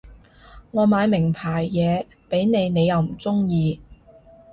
[0.71, 3.79] 我買名牌嘢畀你你又唔中意